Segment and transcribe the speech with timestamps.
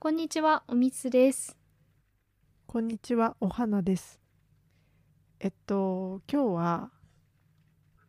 [0.00, 1.56] こんにちは、おみつです。
[2.68, 4.20] こんにちは、お花です。
[5.40, 6.90] えっと、今日は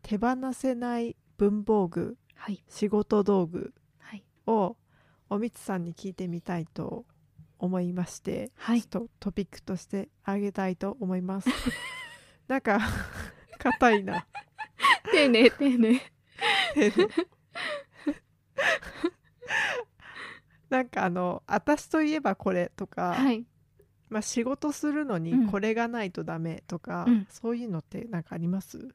[0.04, 2.63] 手放せない文房具、はい。
[2.67, 4.23] 仕事道具はい。
[4.46, 4.78] を
[5.31, 7.07] おみつさんに聞いてみたいと
[7.57, 11.49] 思いまして、はいちょっとトピックとしてあげたいと思います。
[12.47, 12.79] なんか
[13.58, 14.28] 硬いな。
[15.12, 15.99] 丁寧、丁寧。
[20.70, 23.45] なんかあの私といえばこれとか、はい。
[24.09, 28.90] まあ、仕事するのうんにこれがないとダメとか、うんそういうのってなんかあります？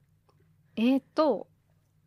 [0.77, 1.47] えーと、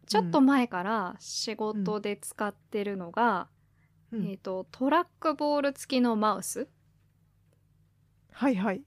[0.08, 3.48] ちょっと前から仕事で使ってるのが、
[4.12, 6.68] うんえーと、トラックボール付きのマウス。
[8.34, 8.82] はいはい。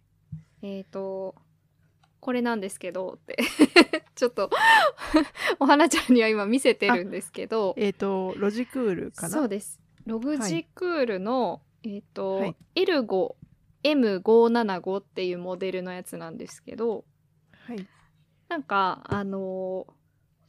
[0.60, 1.34] えーと、
[2.20, 3.38] これなんですけど、って。
[4.14, 4.50] ちょっと、
[5.58, 9.30] お花ちゃんには今見せてるんですけど、えっ、とロジクールかな？
[9.30, 9.79] そうです。
[10.06, 12.56] ログジクールの、えっ、と、はい。
[12.74, 17.04] L5M575 っていうモデルのやつなんですけど、
[17.66, 17.86] はい。
[18.48, 19.92] なんか、あのー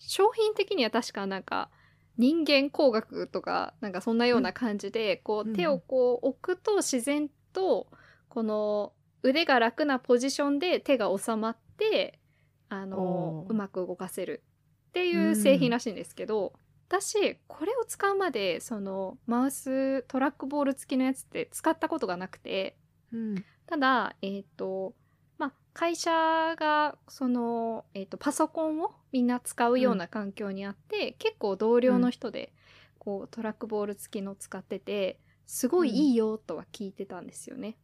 [0.03, 1.69] 商品的には確かなんか、
[2.17, 7.87] 人間工学とか、なんかそんなような感じで、こうんう手をこう置くと自然と、
[8.27, 12.19] この腕が楽なポジションで手が収まって、
[12.67, 14.41] あのーうまく動かせる
[14.89, 16.53] っていう製品らしいんですけど、
[16.99, 22.75] 私、これを使うまで、その、マウス、トラックボール付きのやつって使ったことがなくて、
[23.13, 23.45] うん。
[23.65, 24.93] ただ、えっ、と、
[25.37, 26.11] まあ、会社
[26.57, 32.51] が、その、えっ、と、パソコンをみんな使うような環境にあって、結構同僚の人で、
[32.99, 37.77] こう、トラックボール付きの使ってて、すごいいいよとは聞いてたんですよね。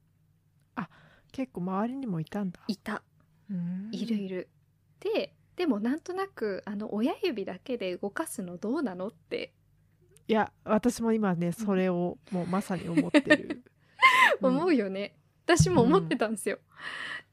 [1.32, 2.60] 結構周りにもいたんだ。
[2.68, 3.04] いた。
[3.50, 4.50] うんいるいる。
[5.00, 9.54] で、でもなんとなく、あの、親指だけで動かすのどうなのって
[10.30, 13.64] いや私も今ねそれをもうまさに思ってる。
[14.42, 14.86] 思うよ。
[14.86, 15.16] よね。
[15.46, 16.60] 私も思ってたんですよ。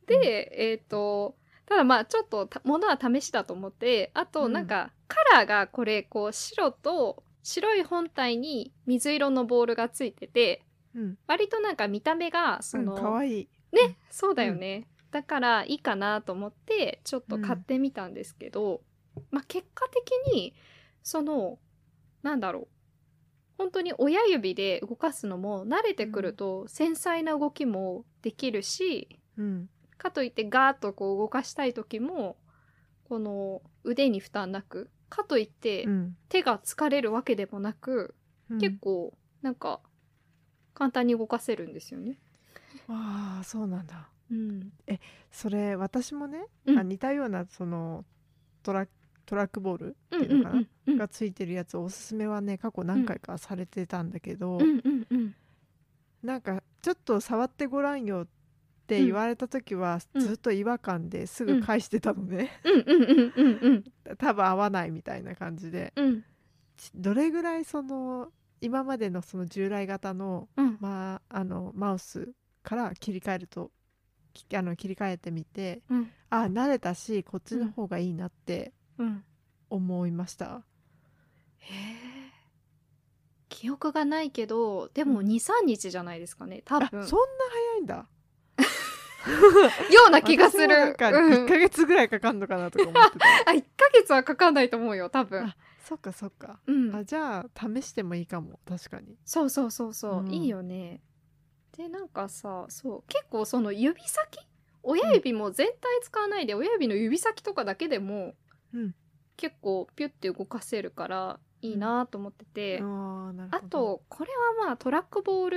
[0.07, 1.37] で、えっ、と、
[1.67, 10.63] ただまあちょっとた物は試しだと思って、あとうんなんかカラーがこれこう白と白い本体に水色のボールがついてて、
[10.95, 11.19] うん。
[11.27, 14.87] 割となんか見た目がその、可愛いね、そうだよね。
[15.15, 18.81] だからいいかなと思ってちょっと買ってみたんですけど、
[19.31, 20.57] まあ結果的に
[21.05, 21.61] その
[22.25, 22.67] なんだろう
[23.57, 29.69] 本当に親指で動かすのも慣れてくると繊細な動きもできるし、うん。
[29.99, 32.37] かといってガーッとこう動かしたい時も
[33.09, 36.17] この腕に負担なくかといってうん。
[36.29, 38.17] 手が疲れるわけでもなく、
[38.51, 39.81] うん結構なんか
[40.75, 42.19] 簡単に動かせるんですよね。
[42.89, 44.09] ああそうなんだ。
[44.31, 44.73] うん、
[45.31, 46.79] それ私もね、うん。
[46.79, 48.05] あ似たようなその
[48.63, 48.87] トラ
[49.27, 55.35] トラックボールってうんいうのかな、うんうんがついてるやつおすすめはね過去何回かされてたんだけど、うんうんうん。
[56.23, 58.27] なんかちょっと触ってごらんよっ
[58.87, 60.21] て言われた時は、うん。
[60.21, 62.51] ずっと違和感ですぐ返してたのね、
[64.19, 65.93] 多分合わないみたいな感じで。
[66.95, 68.31] どれぐらいその
[68.61, 70.77] 今までのその従来型の,、うん。
[70.81, 72.33] まあ、あのマウス
[72.63, 73.84] から切り替えるとき
[74.55, 76.11] あの切り替えてみてうん。
[76.31, 79.25] あ慣れたしこっちの方がいいなってうん。
[79.71, 80.63] 思いました、
[81.59, 81.75] へえ
[83.49, 85.27] 記憶がないけどでもうん。
[85.27, 88.07] 23日じゃないですかね多あ分そんな早いんだ。
[89.91, 90.69] ような気がする。
[90.69, 91.33] なんかうん。
[91.33, 95.45] 1ヶ月ぐらいかかんのかなとか思ってた、 あ1ヶ月はかかんないと思うよ多分。
[95.45, 96.61] あそっかそっか。
[96.67, 96.95] うん。
[96.95, 99.17] あじゃあ試してもいいかも確かに。
[99.25, 100.31] そうそうそうそう、うん。
[100.31, 101.01] いいよね
[101.77, 104.39] でなんかさそう結構その指先
[104.83, 108.35] 親指も全体使わないで親指の指先とかだけでも
[108.73, 108.95] うん。
[109.37, 114.31] 結構ピュッて動かせるからいいなと思ってて、あーなるあとこれ
[114.61, 115.51] はまあトラックボー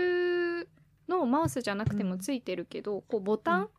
[0.63, 0.69] ル
[1.07, 3.69] のマウスじゃなくてもついてるけど、こうボタン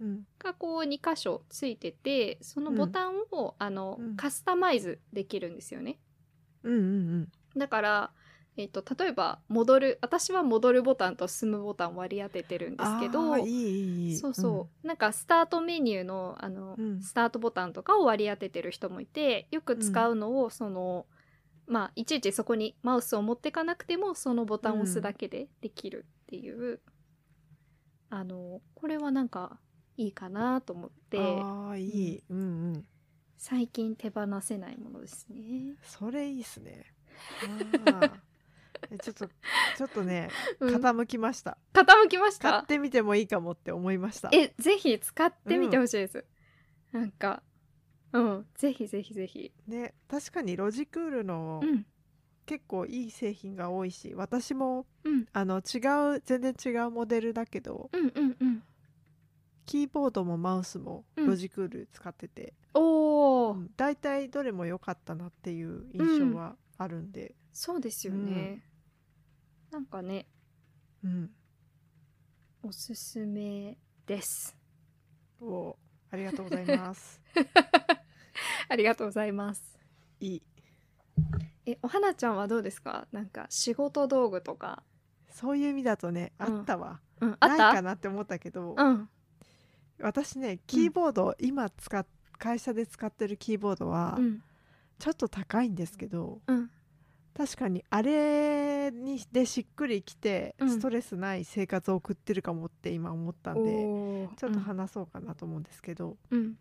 [0.00, 0.26] うん。
[0.38, 4.16] がこう2箇所ついててそのボタンを、あのうん。
[4.16, 5.98] カスタマイズできるんですよね。
[6.62, 6.88] うんうんう
[7.56, 7.58] ん。
[7.58, 8.12] だから、
[8.56, 13.36] えっと例えば戻る私は戻るボタンと進むボタンを割り当ててるんですけど
[14.18, 17.02] そうそう、なんかスタートメニューのあの、うん。
[17.02, 21.06] スタートボタンとかを割り当ててる人もいてよく使うのをその、
[21.66, 26.80] まあいちいちそこにマウスを持ってかなくてもそのボタンを押すだけでできるっていう、
[28.10, 29.58] あのこれはなんか
[29.96, 31.18] いいかなと思って。
[31.18, 32.38] ああいい、うん。
[32.38, 32.42] う
[32.78, 32.84] ん
[33.38, 35.74] 最近手放せないものですね。
[35.82, 36.86] それいいっすね
[39.02, 40.30] ちょっとちょっとね
[40.60, 40.74] うん。
[40.76, 42.50] 傾きました、傾きました？
[42.50, 44.30] 買ってみてもいいかもって思いました。
[44.32, 46.24] えぜひ使ってみてほしいです、
[46.92, 47.42] なんか
[48.12, 48.46] うん。
[48.54, 49.52] ぜひぜひぜひ。
[49.66, 51.86] ね確かにロジクールのうん。
[52.46, 55.26] 結構いい製品が多いし私もうん。
[55.32, 58.62] あの違う全然違うモデルだけどうんうんうん。
[59.66, 61.26] キーボードもマウスもうん。
[61.26, 63.70] ロジクール使ってて、おお、うん。
[63.76, 68.62] 大体どれも良かったなっていう印象はあるんで、そうですよね、
[69.70, 70.26] なんかね
[71.04, 71.30] うん。
[72.62, 73.76] おすすめ
[74.06, 74.56] です。
[75.40, 75.76] お
[76.10, 77.20] ありがとうございます。
[78.68, 79.78] ありがとうございます。
[80.20, 80.42] いい。
[81.66, 83.06] えお花ちゃんはどうですか？
[83.12, 84.82] なんか仕事道具とか。
[85.30, 86.58] そういう意味だとねうん。
[86.58, 89.08] あったわ、うんあないかなって思ったけど、うん。
[90.00, 92.06] 私ねキーボード、今使っ
[92.38, 94.42] 会社で使ってるキーボードはうん。
[94.98, 96.70] ちょっと高いんですけど、うん。
[97.34, 98.10] 確かにあれ
[98.90, 100.70] にでしっくりきて、うん。
[100.70, 104.34] ストレスない生活を送ってるかもって今思ったんでおー。
[104.36, 106.54] ちょっと話そうかなと思うんですけど、うん。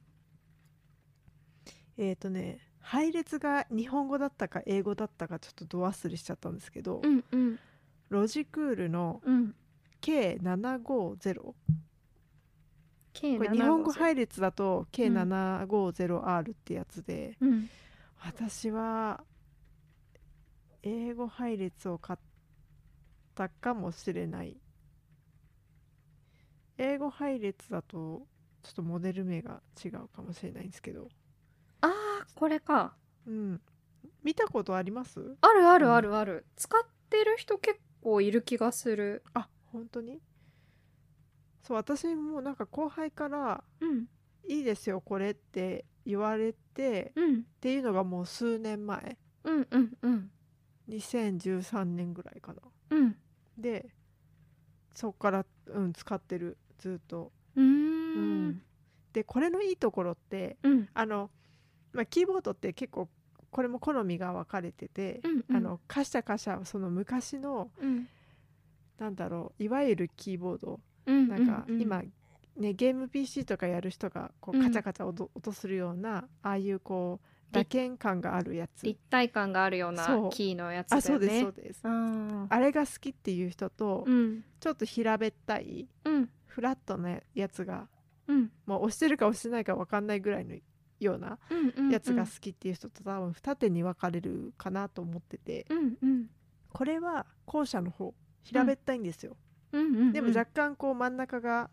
[1.97, 7.59] えっ、とね配列が日本語だったか英語だったかちょっとど忘れしちゃったんですけど、うんうん。
[8.09, 9.55] ロジクールのうん。
[10.01, 11.55] K750 こ
[13.13, 17.69] K750 れ日本語配列だと K750R ってやつで、うん。
[18.19, 19.23] 私は
[20.87, 22.19] 英語配列を買っ
[23.33, 24.55] たかもしれない。
[26.77, 28.27] 英語配列だと
[28.61, 31.09] ちょっとモデル名が違うかもしれないんですけど。
[31.81, 31.91] あー
[32.35, 32.95] これか。
[33.25, 33.61] うん。
[34.23, 35.35] 見たことあります？
[35.41, 39.23] あるあるあるある、使ってる人結構いる気がする。
[39.33, 40.21] あ本当に？
[41.63, 44.05] そう私もなんか後輩からうん
[44.47, 47.35] 「いいですよこれ」って言われてうん。
[47.39, 49.17] っていうのがもう数年前。
[49.45, 50.31] うんうんうん
[50.89, 52.61] 2013年ぐらいかな。
[52.91, 53.15] うん。
[53.57, 53.87] で
[54.93, 56.57] そっから、うん、使ってる。
[56.77, 57.31] ずっと。
[57.55, 58.49] うん。
[58.49, 58.61] ん。
[59.13, 60.89] でこれのいいところってうん。
[60.93, 61.29] あの、
[61.93, 63.09] まあ、キーボードって結構
[63.51, 68.07] これも好みが分かれてて、うんあのカシャカシャその昔のうん。
[68.97, 70.79] なんだろういわゆるキーボード。
[71.05, 71.75] うんなんかうん。
[71.75, 72.03] うん今、
[72.57, 74.63] ね、ゲーム PC とかやる人がこううん。
[74.63, 78.85] カチャカチャ音音するような、ああいうこう打鍵感があるやつ。
[78.85, 81.03] 立体感があるようなキーのやつだよね。
[81.03, 81.81] あそうですそうです。
[82.49, 84.43] あれが好きっていう人と、うん。
[84.59, 86.29] ちょっと平べったいうん。
[86.45, 87.87] フラットなやつが
[88.27, 88.51] うん。
[88.65, 90.55] もう押してるか押してないか分かんないぐらいの
[90.99, 91.37] ような
[91.91, 95.65] やつが好きっていう人と多分二手に分かれるかなと思ってて。
[95.69, 96.29] うんうん。
[96.73, 98.13] これは後者の方
[98.43, 99.37] 平べったいんですよ、
[99.71, 101.69] でも若干こう真ん中が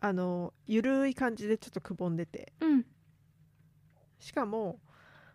[0.00, 2.52] あのゆるい感じでちょっとくぼんでて。
[2.60, 2.86] うん。
[4.20, 4.78] しかも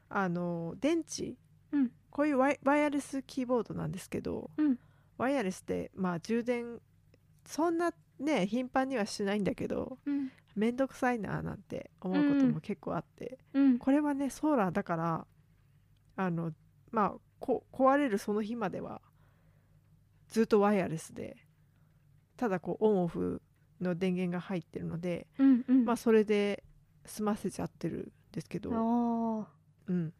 [0.09, 1.33] あの電池、
[1.71, 1.91] うん。
[2.09, 4.79] こういうワイヤレスキーボードなんですけど、うん。
[5.17, 6.79] ワイヤレスってまあ充電
[7.45, 10.31] そんなね頻繁にはしないんだけどうん。
[10.55, 13.77] めんどくさいななんて思うことも結構あって、うん。
[13.77, 15.27] これはねソーラーだから
[16.15, 16.51] あの
[16.91, 19.01] まあこ壊れるその日までは
[20.29, 21.35] ずっとワイヤレスで
[22.37, 23.41] ただこうオンオフ
[23.81, 25.85] の電源が入ってるので、うんうん。
[25.85, 26.63] まあそれで
[27.05, 29.45] 済ませちゃってるんですけど、
[29.87, 30.13] うん、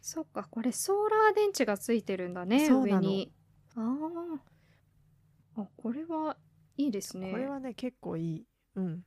[0.00, 3.00] そっかこれソーラー電池がついてるんだねそうなの。
[3.00, 3.32] 上に。
[3.76, 5.62] あー。
[5.62, 6.36] あこれは
[6.76, 7.30] いいですね。
[7.30, 8.46] これはね結構いい、
[8.76, 9.04] うん、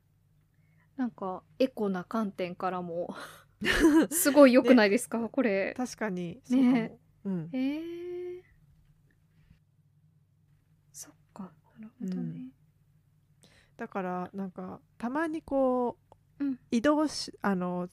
[0.98, 3.16] なんかエコな観点からも。
[4.10, 5.76] すごい良くないですか、これ。
[5.78, 8.44] 確かにそうかも、ねうん、へえ
[10.92, 12.52] そっかなるほどね、
[13.78, 16.01] だからなんかたまにこう、うん
[16.72, 17.90] 移動しあの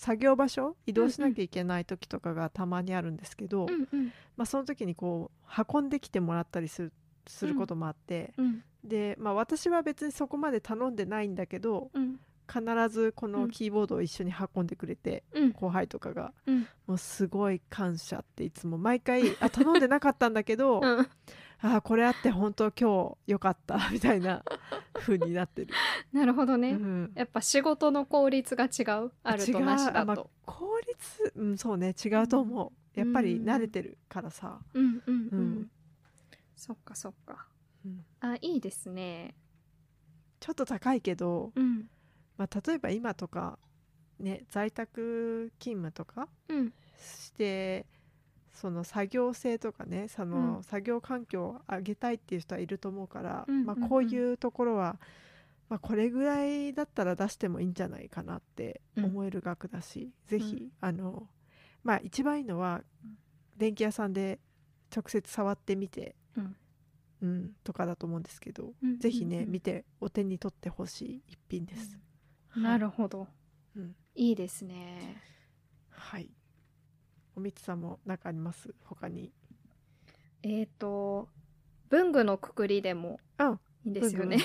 [0.00, 4.06] 作業場所移動しなきゃいけない時とかがたまにあるんですけど、うんうん。
[4.36, 6.92] まあ、その時にこう運んできてもらったりする
[7.26, 12.18] することもあって、うんで、まあ、私は別にそこまで頼んでないんだけどうん。
[12.50, 13.50] 必ずこのうん。
[13.50, 15.52] キーボードを一緒に運んでくれて、うん。
[15.52, 16.66] 後輩とかがうん。
[16.86, 21.06] もうすごい感謝っていつも毎回 あ頼んでなかったんだけど、うん。
[21.62, 24.42] あこれあって本当今日よかったみたいな
[25.00, 25.74] 風になってる。
[26.12, 27.12] なるほどね、うん。
[27.14, 29.12] やっぱ仕事の効率が違う。
[29.22, 29.90] あるとなし違う。
[29.90, 35.70] あまあだと、効率うんそうね違うと思う、やっぱり慣れてるからさ、うんうんうん、うん。
[36.56, 37.48] そっかそっか。
[37.84, 38.04] うん。
[38.20, 39.34] あいいですね。
[40.40, 41.88] ちょっと高いけど、うん。
[42.36, 43.58] まあ、例えば今とか
[44.18, 46.72] ね在宅勤務とかうん。
[46.98, 47.86] して
[48.60, 50.62] その作業性とかねそのうん。
[50.62, 53.82] 作業環境を上げたいっていう人はいると思うから、まあ、うんうん。
[53.82, 54.98] うんこういうところは、
[55.70, 61.26] まあ、これぐらいだったら出してもいいんじゃないかなって思える額だし、ぜひ、あの
[61.82, 63.16] まあ一番いいのはうん。
[63.56, 64.40] 電気屋さんで
[64.94, 66.56] 直接触ってみて、うん。
[67.22, 69.42] うんとかだと思うんですけど、うんぜひね、うん。
[69.44, 71.98] うん見てお手に取ってほしい一品です。
[72.56, 73.26] なるほど、
[73.76, 73.94] うん。
[74.14, 75.22] いいですね。
[75.90, 76.30] はい。
[77.40, 78.74] おみつさんも何かあります？
[78.84, 79.32] 他に。
[80.42, 81.28] えっ、と
[81.88, 83.52] 文具のくくりでもうん
[83.84, 84.36] いいんですよね。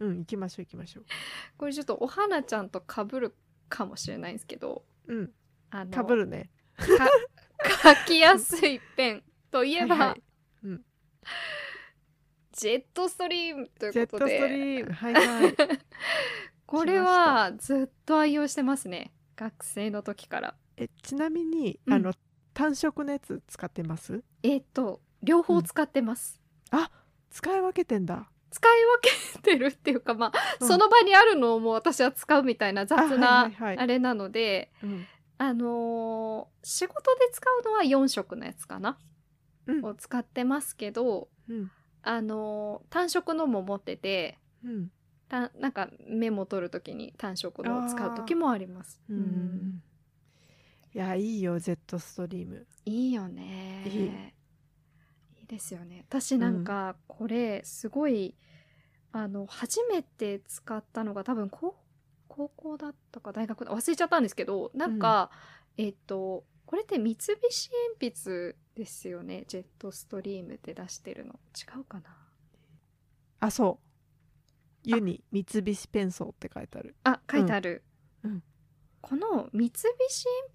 [0.00, 1.02] うん行きましょう行きましょ
[1.58, 3.34] これちょっとお花ちゃんと被る
[3.68, 5.32] かもしれないんですけどううん。
[5.70, 6.50] あのかぶるね。
[6.78, 10.22] か書きやすいペンといえば、はいはい。
[10.64, 10.84] うん。
[12.52, 14.92] ジェットストリームというジェットストことでリーム。
[14.92, 15.54] はいはい。
[16.64, 19.12] これはずっと愛用してますね。
[19.36, 20.56] 学生の時から。
[20.76, 21.92] えちなみに、うん。
[21.94, 22.12] あの
[22.58, 24.20] 単色のやつ使ってます？
[24.42, 26.40] えっ、と両方使ってます、
[27.30, 28.28] 使い分けてんだ。
[28.50, 30.66] 使い分けてるっていうかまあ、うん。
[30.66, 35.06] その場にあるのをもう私は使うみたいな雑なはいはいあれなのでうん。
[35.38, 38.98] あのー仕事で使うのは4色のやつかな、
[39.68, 39.84] うん。
[39.84, 41.70] を使ってますけどうん。
[42.02, 44.90] あのー単色のも持っててうん。
[45.28, 49.00] たなんかメモ取る時に単色のを使う時もあります。
[49.08, 49.16] うん。
[49.16, 49.82] うん
[50.98, 52.66] いやいいよジェットストリーム。
[52.84, 53.84] いいよね。
[53.86, 55.46] いい。
[55.46, 56.04] ですよね。
[56.08, 58.34] 私なんかこれすごい、
[59.12, 61.76] あの初めて使ったのが多分高
[62.26, 65.30] 高校だったか大学だ忘れちゃったんですけどなんか、
[65.76, 67.36] えっとこれって三菱
[68.00, 69.44] 鉛筆ですよね？
[69.46, 71.34] ジェットストリームって出してるの。
[71.56, 72.06] 違うかな？
[73.38, 73.78] あそ
[74.84, 74.88] う。
[74.90, 76.96] ユニ三菱ペンソーって書いてある。
[77.04, 77.84] あ書いてある、
[78.24, 78.30] うん。
[78.32, 78.42] うん
[79.00, 79.84] この三菱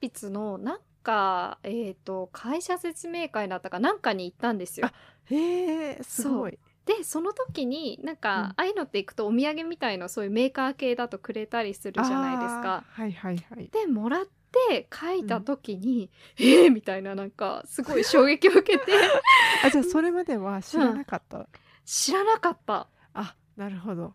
[0.02, 4.88] 鉛筆のなんかえっ、と会社説明会だったかなんかに行ったんですよ。
[4.88, 4.94] あ
[5.26, 6.58] へえすごい。
[6.86, 8.44] でその時になんか、うん。
[8.46, 12.76] ああいうのって行くとお土産みたいのそういうメーカー系だとくれたりするじゃないですか。
[12.76, 13.70] あーはいはいはい。
[13.70, 14.26] でもらっ
[14.70, 18.92] て書いた時に、えー、みたいななんかすごい衝撃を受けて。
[19.64, 21.48] あじゃあそれまでは知らなかった、
[21.86, 22.88] 知らなかった。
[23.14, 24.14] あなるほど。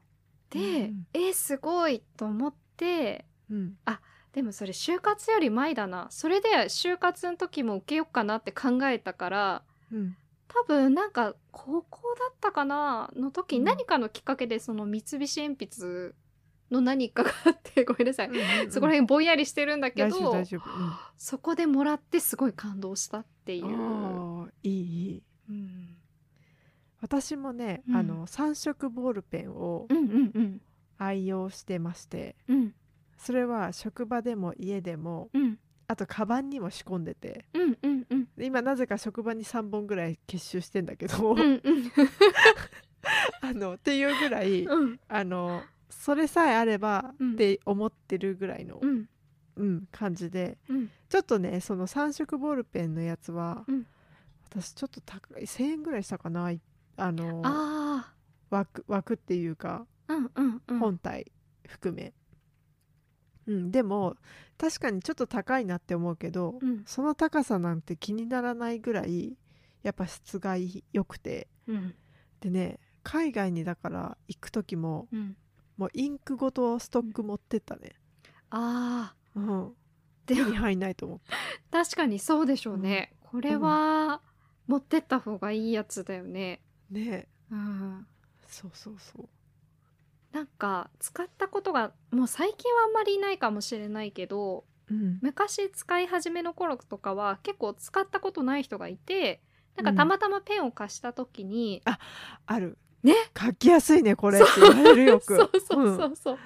[0.50, 3.78] で、うんえー、すごいと思ってうん
[4.32, 6.06] でもそれ就活より前だな。
[6.10, 10.16] それで就活の時も受けようかなって考えたからうん。
[10.48, 13.64] 多分なんか高校だったかなの時にうん。
[13.64, 16.14] 何かのきっかけでその三菱鉛筆
[16.70, 18.70] の何かがあってごめんなさい、うんうんうん。
[18.70, 20.92] そこら辺ぼんやりしてるんだけど大丈夫、うん。
[21.16, 24.52] そこでもらってすごい感動したっていう。
[24.62, 25.22] いいいい。
[25.48, 25.96] うん。
[27.00, 27.96] 私もね、うん。
[27.96, 29.88] あの三色ボールペンを
[30.98, 32.74] 愛用してましてうん
[33.18, 35.58] それは職場でも家でもうん。
[35.90, 37.46] あとカバンにも仕込んでて。
[37.54, 38.28] うんうんうん。
[38.36, 41.60] で今なぜか職場に3本ぐらい結集してんだけど、うんうん。
[43.40, 45.00] あのっていうぐらい、うん。
[45.08, 47.32] あのそれさえあればうん。
[47.32, 49.08] って思ってるぐらいの、うん。
[49.56, 50.58] うん感じで。
[50.68, 50.90] うん。
[51.08, 53.86] ちょっとねその3色ボールペンのやつは、うん。
[54.50, 56.60] 私ちょっと高い1,000円ぐらいしたかない
[56.96, 58.14] あのあ
[58.50, 60.78] 枠枠っていうかあうんうんうん。
[60.78, 61.32] 本体
[61.66, 62.12] 含め、
[63.48, 64.16] うんでも
[64.56, 66.82] 確かにちょっと高いなって思うけど、うん。
[66.86, 69.36] その高さなんて気にならないぐらい
[69.82, 70.56] やっぱ質が
[70.92, 71.48] 良くて。
[71.66, 71.94] うん。
[72.40, 75.36] でね海外にだから行く時もうん。
[75.78, 77.92] もうインクごとストック持ってったね、
[78.50, 79.38] ああ。
[79.38, 79.72] うん、
[80.26, 81.30] 手に入んないと思って
[81.70, 84.20] 確かにそうでしょうね、これは
[84.66, 86.60] 持ってった方がいいやつだよね。
[86.90, 87.28] ね。
[87.50, 88.06] うん。
[88.48, 89.28] そうそうそう
[90.32, 95.18] なんか使ったことがもう最近はあんまりないかもしれないけどうん。
[95.22, 99.40] 昔使い始めの頃とかは結構使ったことない人がいて
[99.76, 101.82] なんかたまたまペンを貸した時に、
[102.46, 102.78] ある。
[103.04, 105.36] ね書きやすいねこれって言われるよく。
[105.38, 106.38] そうそうそうそう、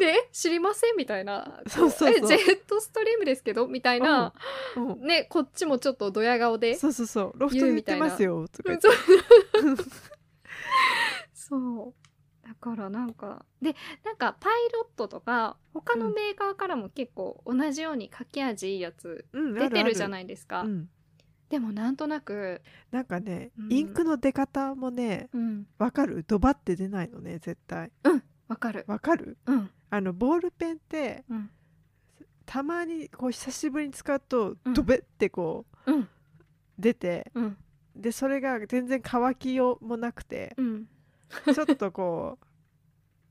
[0.00, 1.60] で知りませんみたいな。
[1.66, 4.32] そうそうジェットストリームですけどみたいな、
[4.74, 4.92] うん。
[4.92, 5.06] うん。
[5.06, 7.32] ねこっちもちょっとドヤ顔でそうそうそう。
[7.36, 8.72] ロフトで言ってますよとか
[11.34, 11.94] そう
[12.46, 13.74] だからなんかで
[14.04, 20.88] なんかパイロットとか他のメーカーからも結構同じように書き味いいやつうん出てるじゃいないですか、うん、
[21.48, 22.62] でもなんとなく
[22.92, 23.72] なんかね、うん。
[23.72, 25.66] インクの出方もねうん。
[25.76, 26.24] わかる？
[26.26, 27.90] ドバって出ないのね絶対。
[28.46, 28.84] わかる。
[28.86, 29.36] わかる？
[29.46, 29.70] うん。
[29.90, 31.50] あのボールペンってうん。
[32.44, 34.72] たまにこう久しぶりに使うとうん。
[34.72, 36.08] ドベってこううん。
[36.78, 37.56] 出て、うん。
[37.96, 40.84] でそれが全然乾きようもなくてうん
[41.54, 42.46] ちょっとこう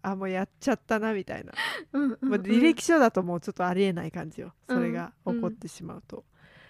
[0.02, 1.54] あもうやっちゃったなみたいな、
[1.94, 4.54] うんうんまあ、履歴書だともうちょっとありえない感じよ。
[4.70, 6.26] それがうん起こってしまうと、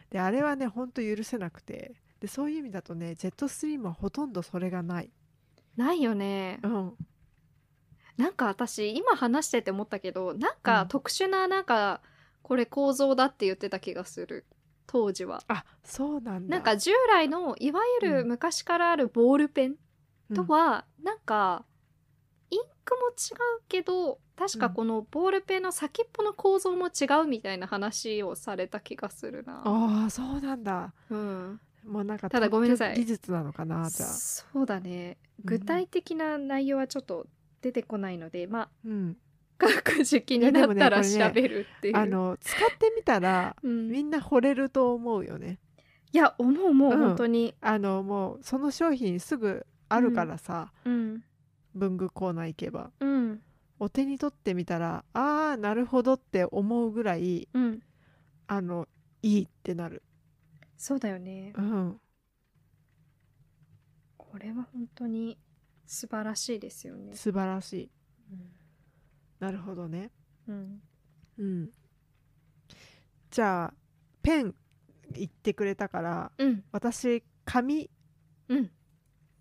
[0.10, 1.96] であれはねほんと許せなくて。
[2.20, 5.12] でそういう意味だとねジェットストリームはほとんどそれがない、
[5.76, 6.60] ないよね。
[6.64, 6.94] うん、
[8.18, 12.02] なんか私今話してて思ったけどなんかうん特殊ななんか
[12.42, 14.46] これ構造だって言ってた気がする。
[14.88, 15.44] 当時は。
[15.48, 16.56] あそうなんだ。
[16.58, 18.28] なんか従来のいわゆるうん。
[18.30, 19.76] 昔からあるボールペン
[20.30, 20.36] うん。
[20.36, 21.66] とは、なんか
[22.50, 24.74] インクも違うけど確かうん。
[24.74, 29.62] このボールペンの先っぽの構造も違うみたいな話をされた気がするな。
[29.66, 30.94] ああそうなんだ。
[31.10, 32.96] うん、もうなんかただごめんなさい。
[32.96, 34.10] 技術なのかなじゃあ。
[34.10, 35.18] そうだね。
[35.40, 35.46] うん。
[35.46, 37.28] 具体的な内容はちょっと
[37.62, 39.18] 出てこないので、まあうん。
[39.58, 45.60] 各自気になったらいやでもねこれね調べるっていう、あの使ってみたらうん、いみんな惚れると思うよね。
[46.12, 47.00] や思うもううん。
[47.00, 51.24] 本当に、あのもうその商品すぐあるからさ、うん。
[51.74, 52.92] 文具コーナー行けば。
[53.00, 53.42] うん。
[53.80, 57.82] お手に取ってみたらああなるほどって思うぐらいうん
[58.48, 58.88] あの
[59.22, 60.04] いいってなる。
[60.78, 61.52] そうだよね。
[61.56, 62.00] うん。
[64.18, 65.38] これは本当に
[65.86, 67.16] 素晴らしいですよね。
[67.16, 67.92] 素晴らしい。
[69.40, 70.12] なるほどね。
[70.48, 70.82] うん。
[71.38, 71.70] うん。
[73.32, 73.74] じゃあ
[74.22, 74.56] ペン
[75.12, 76.64] 言ってくれたからうん。
[76.72, 77.90] 私紙
[78.48, 78.72] うん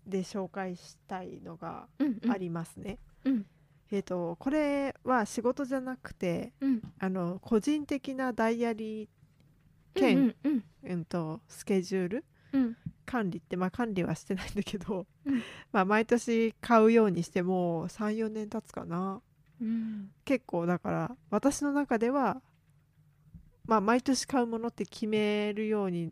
[0.05, 2.31] で紹介したいのがうんうん。
[2.31, 3.45] ありますね、うん。
[3.91, 6.81] えっ、とこれは仕事じゃなくてうん。
[6.99, 9.07] あの個人的なダイアリー
[9.93, 11.05] 兼、うんうんうん。
[11.05, 12.77] とスケジュールうん。
[13.05, 15.41] 管理ってまあ管理はしてないんだけど、うん。
[15.71, 19.21] まあ毎年買うようにしてもう34年経つかな。
[19.61, 20.11] うん。
[20.23, 22.41] 結構だから私の中では
[23.65, 26.11] まあ毎年買うものって決めるように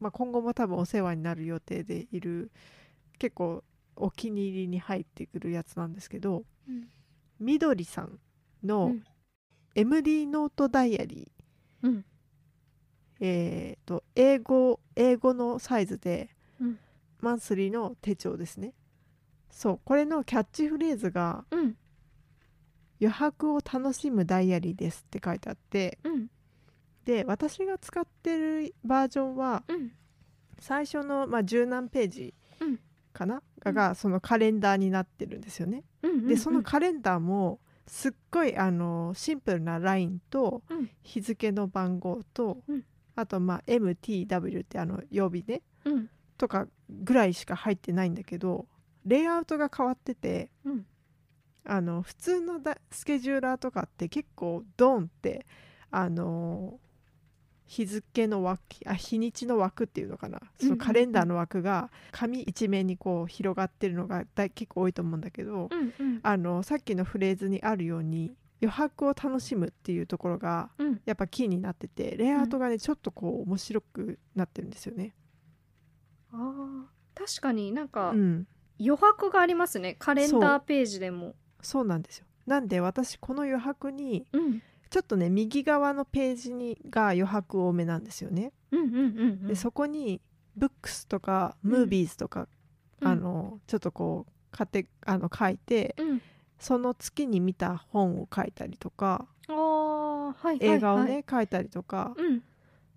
[0.00, 2.50] まあ、今後も多分お世話になる予定でいる
[3.18, 3.64] 結構
[3.96, 6.88] お気に入りに入ってくるやつなんですけどうん。
[7.40, 9.02] みどりさんうのん
[9.74, 12.04] MD ノートダイアリー、うん。
[13.20, 16.78] えー、と英語英語のサイズで、うん。
[17.20, 18.74] マンスリーの手帳ですね。
[19.50, 21.76] そうこれのキャッチフレーズがうん
[23.00, 26.28] 「余白を楽しむダイアリーです」って書いてあってうん
[27.08, 29.92] で私が使ってるバージョンはうん。
[30.60, 32.78] 最初の、まあ、十何ページうん。
[33.14, 33.74] かな、うん。
[33.74, 35.84] がそのカレンダーになってるんですよね。
[36.02, 40.90] うんでそのカレンダーもすっごいあのシンプルなラインとうん。
[41.02, 42.84] 日付の番号と、うん。
[43.16, 46.10] あとまあ MTW ってあの曜日ねうん。
[46.36, 48.66] とかぐらいしか入ってないんだけど
[49.06, 50.86] レイアウトが変わっててうん。
[51.64, 55.46] あの普通のだスケジューラーとかって結構ドーンって
[55.90, 56.78] あの
[57.68, 60.40] 日付の枠あ日にちの枠っていうのかな。
[60.58, 66.20] そのカレンダーの枠が紙一面にこう広がってるのがだい結構多いと思うんだけどうんうん。
[66.22, 71.00] あのさっきのフレーズにあるように余白を楽しむっていうところがうん。
[71.04, 75.14] やっぱキーになっててレイアウトがねちょっとこう面白くなってるんですよね。
[76.32, 78.46] あー確かになんかうん、
[78.80, 79.94] 余白がありますね。
[79.98, 81.34] カレンダーページでも。
[81.60, 82.26] そうなんですよ。
[82.46, 88.52] なんで私この余白にうんちょっとね右側のページにが余白多めなんですよね。
[88.70, 89.00] うんうんうんう
[89.44, 89.46] ん。
[89.46, 90.20] でそこに
[90.56, 91.70] ブックスとかうん。
[91.70, 92.48] ムービーズとか、
[93.00, 93.08] うん。
[93.08, 96.22] あのちょっとこう買ってあの書いてうん。
[96.58, 100.76] その月に見た本を書いたりとかはいはいはい。
[100.76, 102.42] 映画をね、書いたりとか、うん。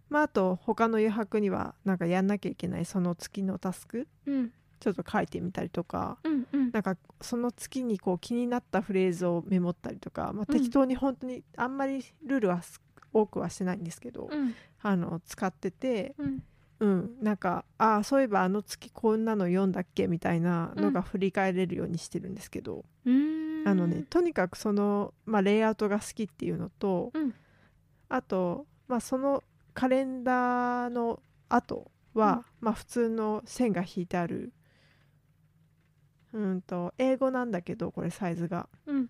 [0.09, 4.51] まあ、あと他の余白にはなんかやんなきゃいけないその月のタスクうん
[4.81, 6.71] ちょっと書いてみたりとかうんうん。
[6.71, 10.57] なんかその月にこう気になったフレーズをメモったりとか、まあ、うん。
[10.57, 12.81] 適当に本当にあんまりルールはす
[13.13, 14.53] 多くはしてないんですけど、うん。
[14.81, 16.43] あの使ってて、うん。
[16.79, 23.67] うん、なんかああそういえばあの月こんなの読んだっけみたいなのが振り返れるようにしてるんですけど、うーん。
[23.67, 27.35] あのねとにかくその、まあ、レイアウトが好きっていうのと、うん
[28.11, 29.41] あと、まあ、その
[29.73, 34.51] カレンダーの後は、まあ、普通の線が引いてある
[36.33, 38.69] うんと A5なんだけどこれサイズが。
[38.85, 39.09] うん。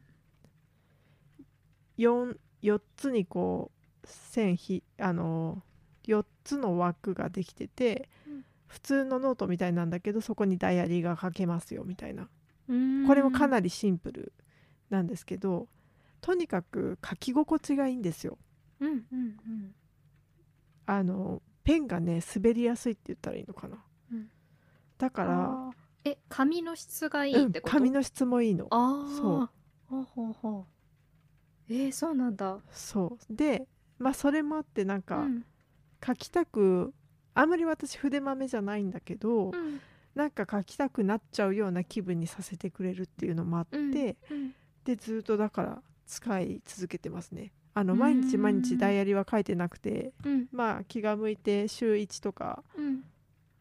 [1.97, 3.71] 4, 4つにこ
[4.03, 5.61] う線ひあの
[6.05, 8.45] 4つの枠ができてて、うん。
[8.67, 12.29] 普通のノートみたいなんだけどそこにダイアリーが書けますよみたいな。
[13.07, 14.33] これもかなりシンプル
[14.89, 15.67] なんですけど
[16.21, 18.37] とにかく書き心地がいいんですよ。
[18.79, 19.15] うんうんう
[19.49, 19.75] ん。
[20.85, 24.29] あのペンがね滑りやすいって言ったらいいのかな、うん。
[24.97, 25.71] だから、
[26.03, 28.67] え紙の質がいいうんってこと、紙の質もいいの。
[28.71, 29.49] ああそう。
[29.87, 30.65] ほうほうほ
[31.69, 31.73] う。
[31.73, 32.59] えー、そうなんだ。
[32.71, 33.35] そう。
[33.35, 33.67] で
[33.99, 35.45] まあそれもあってなんか、うん。
[36.05, 36.93] 書きたく
[37.35, 39.79] あんまり私筆豆じゃないんだけど、うん。
[40.15, 44.15] なんか書きたくなっちゃうような気分にさせてくれるっていうのもあって、うんうん。
[44.83, 47.53] でずっとだから使い続けてますね。
[47.73, 50.47] あの毎日毎日ダイアリーは書いてなくてうん。
[50.51, 53.03] まあ気が向いて週1とか、うん。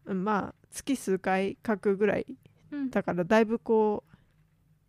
[0.07, 2.27] うんまあ月数回書くぐらい
[2.71, 2.91] うん。
[2.91, 4.17] だからだいぶこう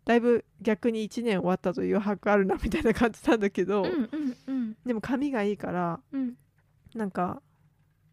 [0.04, 4.76] だいぶ逆に1年終わったという余白あるなみたいな感じなんだけど、うんうんうん。
[4.84, 6.34] でも紙がいいからうん。
[6.94, 7.40] なんか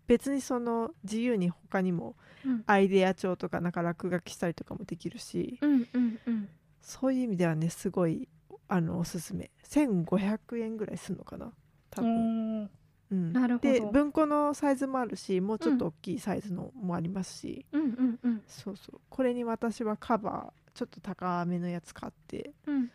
[0.07, 2.63] 別にその自由に他にもうん。
[2.67, 6.49] アイデア帳とかなんか落書きしたりとかもできるしうんうんうん。
[6.81, 8.27] そういう意味ではねすごい
[8.67, 9.51] あのおすすめ。
[9.67, 11.51] 1500円ぐらいするのかな
[11.91, 12.69] 多分、
[13.11, 13.17] うん。
[13.17, 13.73] うん、なるほど。
[13.73, 18.41] で文庫のサイズもあるしもうちょっと大きいサイズのもありますし、うんうんうん。
[18.47, 18.99] そうそう。
[19.09, 22.91] これに私はカバーちょっと高めのやつ買って、うん。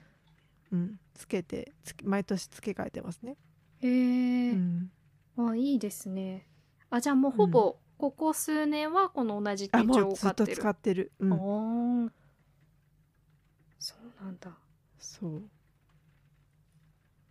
[0.73, 1.73] うん、つけて
[2.03, 3.37] 毎年付け替えてますね、
[3.81, 3.87] へ
[4.49, 4.91] え、うん、
[5.37, 6.49] あいいですね。
[6.91, 10.57] あじゃあもうほぼここ数年はこの同じ手帳うずってとを買っる。
[10.57, 11.31] 使ってる、うん、
[13.79, 14.51] そうなんだ。
[14.99, 15.43] そう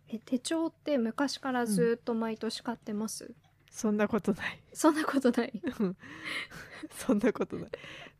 [0.08, 3.32] え手帳って昔からずっと毎年買ってます、
[3.70, 4.60] そんなことない。
[4.72, 5.52] そんなことない？
[6.90, 7.68] そんなことない。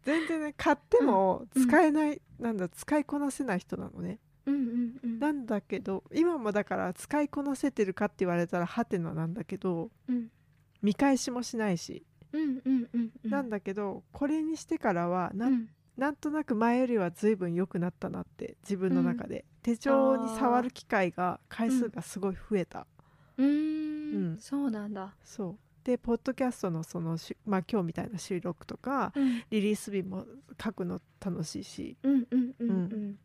[0.03, 1.63] 全然ね買ってもうん。
[1.69, 4.19] 使えない、なんだ使いこなせない人なのね。
[4.47, 5.19] うんうんうん。
[5.19, 10.31] なんだけど今もだから使いこなせてるかって言われたらハテナなんだけどうん。
[10.83, 13.31] 見返しもしないし、うんうんうんうん。
[13.31, 15.69] なんだけどこれにしてからはな,、うんん。
[15.97, 22.87] なんとなく前よりは随分良くなったなって自分の中で、手帳に触る機会が回数がすごい増えた、
[23.39, 23.49] うーん。
[23.49, 24.39] うん。
[24.39, 25.15] そうなんだ。
[25.25, 25.59] そう。
[25.85, 29.43] でポッドキャストのそのし、まあ、今日みたいな収録とかうん。
[29.49, 30.27] リリース日も
[30.63, 31.97] 書くの楽しいし。
[32.03, 33.19] うんうんうんううん。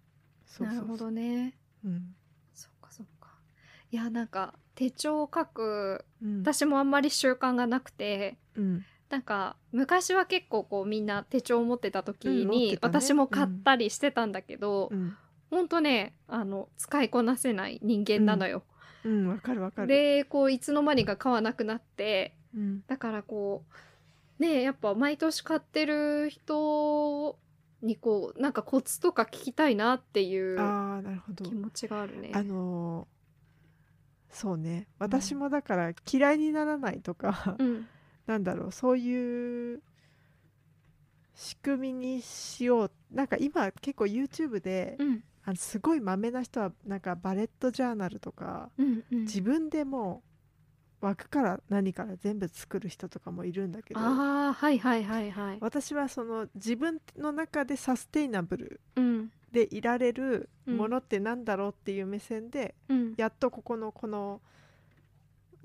[0.46, 0.76] そうそうそう。
[0.76, 1.58] なるほどね。
[1.84, 2.16] うん。
[2.54, 3.28] そっかそっか。
[3.92, 6.42] いやなんか手帳を書くうん。
[6.42, 8.86] 私もあんまり習慣がなくてうん。
[9.10, 15.18] なんか昔は結構こうみんな手帳を持ってた時に私も買ったりしてたんだけど、うん
[15.50, 18.64] ほんとねあの使いこなせない人間なのよ。
[19.04, 19.28] うん。
[19.28, 19.88] わかるわかる。
[19.88, 22.84] でこういつの間にか買わなくなってうん。
[22.88, 23.64] だからこ
[24.40, 27.38] うねやっぱ毎年買ってる人
[27.82, 31.46] にこうなんかコツとか聞きたいなっていうああなるほど。
[31.46, 32.32] 気持ちがあるね。
[32.34, 33.20] あのー
[34.32, 34.88] そうね。
[35.00, 37.88] 私もだから嫌いにならないとか、うん。
[38.28, 39.82] なんだろうそういう
[41.34, 42.92] 仕組みにしよう。
[43.12, 49.20] なんか今結構 YouTube で、うんあのすごいまめな人はなんかバレットジャーナルとかうんうん。
[49.22, 50.22] 自分でも
[51.02, 55.58] う枠から何から全部作る人とかもいるんだけどああはいはいはいはい。
[55.60, 59.32] 私はその自分の中でサステイナブルうん。
[59.52, 60.78] でいられるうん。
[60.78, 63.14] ものってなんだろうっていう目線で、うん。
[63.18, 64.42] やっとここのこの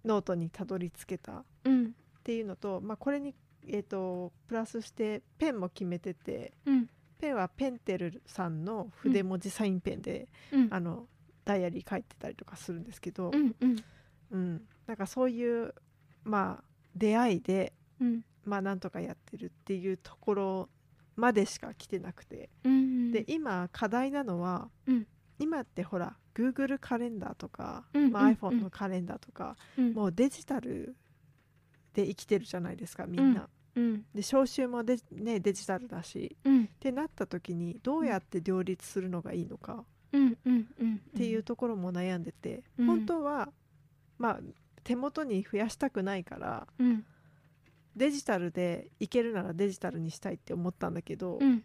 [0.03, 1.93] ノートにたどり着けたっうん。
[2.23, 3.35] ていうのと、まあ、これに、
[3.67, 6.89] えー、とプラスしてペンも決めててうん
[7.25, 10.69] ペンはペンテルさんの筆文字サインペンで、うん。
[10.71, 11.07] あの
[11.45, 13.85] ダイアリー書いてたりとかするんですけど、うんうん。
[14.31, 14.63] うん。
[14.87, 15.75] なんかそういう
[16.25, 18.25] まあ出会いでうん。
[18.45, 20.69] まあなんとかやってるっていうところ
[21.17, 25.07] までしか来てなくて、うんで今課題なのは、うん。
[25.39, 28.09] 今ってほら Google カレンダーとか、まあ、うんうん。
[28.09, 29.95] うん iPhone のカレンダーとか、うん。
[29.95, 30.95] もうデジタル
[31.95, 33.49] で生きてるじゃないですかみんな。
[33.77, 34.05] うん。
[34.15, 36.65] で招集もデ,、ね、デジタルだしうん。
[36.65, 40.39] ってなった時にどうやって両立するのがいいのかうん。
[40.45, 40.69] うん。
[40.81, 40.95] うん。
[40.97, 42.87] っていうところも悩んでて、うん。
[42.87, 43.49] 本当は
[44.19, 44.41] まあ
[44.83, 47.05] 手元に増やしたくないからうん。
[47.97, 51.63] デジタルでいけるならデジタルにしたいって思ったんだけど、うん。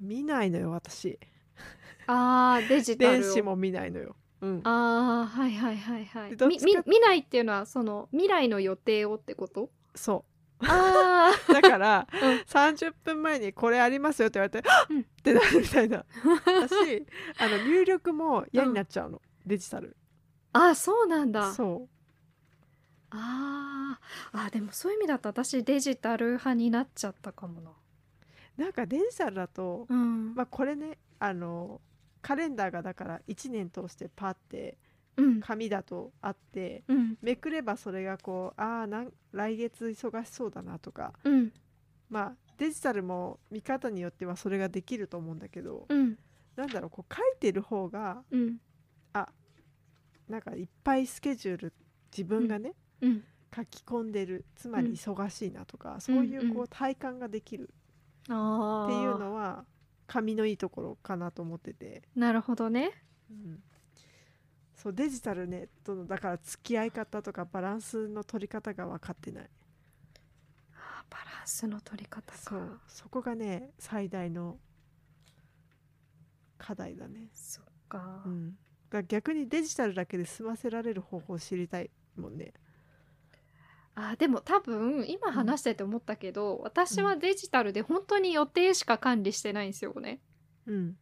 [0.00, 1.18] 見ないのよ私。
[2.06, 3.22] あーデジタルを。
[3.22, 4.16] 電子も見ないのよ。
[4.40, 6.30] うん、ああはいはいはいはい。
[6.30, 9.70] でどっちかみみ見ないっていうのはその未来の予定をってこと？
[9.94, 10.24] そあう
[11.52, 12.18] だから、うん。
[12.40, 15.98] 30分前にこれありますよって言われて、 うんってなるみたいな。
[15.98, 17.06] だし
[17.38, 19.96] あの入力も嫌になっちゃうの、デジタル。
[20.52, 21.52] あそうなんだ。
[21.52, 21.88] そ
[23.10, 24.38] あー。
[24.38, 27.70] あーでもそういう意味だと私デジタル派になっちゃったかもな。
[27.70, 31.80] うなんかデジタルだと、うん、まあこれねあの
[32.22, 34.76] カレンダーがだから1年通してパッてうん
[35.40, 37.18] 紙だとあってうん。
[37.22, 41.52] めくればそれがこうああ来月忙しそうだなとかうん。
[42.10, 46.18] まあデジタルも見方によってはそれができると思うんだけど、うん。
[46.56, 48.58] なんだろうこう書いてる方がうん。
[50.28, 51.72] なんかいっぱいスケジュール
[52.10, 52.72] 自分がね、
[53.02, 53.24] うん。
[53.54, 54.94] 書き込んでるつまりうん。
[54.94, 57.70] 忙しいなとか、そういうこうん体感ができる
[58.28, 59.64] ああっていうのは
[60.06, 62.92] 紙のいいところかなと思ってて、なるほどね。
[63.30, 63.62] うん
[64.84, 69.50] そうデジタルネットのだから付き合い方とかバランスの取り方が分かってない。
[70.74, 72.38] あーバランスの取り方か。
[72.38, 74.58] そうそこがね最大の
[76.58, 78.58] 課題だね、そっか、うん、
[78.90, 82.52] だ逆にデジタルだけで済ませられる方法を知りたいもんね。
[83.94, 90.20] あでも多分今話してて思ったけど、私はデジタルで本当に予定しか管理してないんですよね。
[90.66, 90.98] うん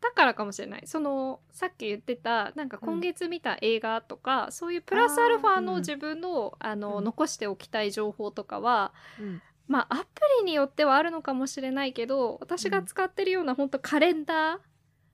[0.00, 0.82] だからかもしれない。
[0.86, 7.04] そのさっき言ってたなんか今月見た映画とか、そういうプラスアルファの自分の,、あのうん。
[7.04, 9.42] 残しておきたい情報とかはうん。
[9.66, 10.04] まあアプ
[10.40, 14.58] リによってはあるのかもしれないけど私が使ってるような本当カレンダー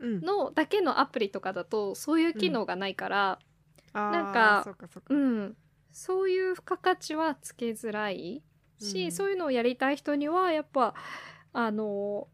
[0.01, 0.21] うん。
[0.21, 3.39] のだけのアプリとかだとそういう機能がないから、
[3.95, 5.57] なんかそうん、
[5.93, 8.43] そういう付加価値はつけづらい
[8.79, 9.13] し、うん。
[9.13, 10.95] そういうのをやりたい人にはやっぱ
[11.53, 12.29] あの